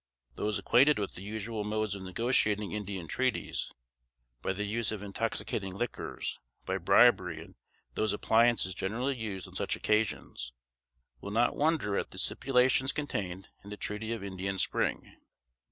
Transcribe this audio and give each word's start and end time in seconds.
Those 0.33 0.57
acquainted 0.57 0.97
with 0.97 1.13
the 1.13 1.21
usual 1.21 1.63
modes 1.63 1.93
of 1.93 2.01
negotiating 2.01 2.71
Indian 2.71 3.07
treaties, 3.07 3.71
by 4.41 4.51
the 4.51 4.63
use 4.63 4.91
of 4.91 5.03
intoxicating 5.03 5.75
liquors, 5.75 6.39
by 6.65 6.79
bribery, 6.79 7.39
and 7.39 7.53
those 7.93 8.11
appliances 8.11 8.73
generally 8.73 9.15
used 9.15 9.47
on 9.47 9.53
such 9.53 9.75
occasions, 9.75 10.53
will 11.19 11.29
not 11.29 11.55
wonder 11.55 11.99
at 11.99 12.09
the 12.09 12.17
stipulations 12.17 12.91
contained 12.91 13.49
in 13.63 13.69
the 13.69 13.77
Treaty 13.77 14.11
of 14.11 14.23
"Indian 14.23 14.57
Spring." 14.57 15.17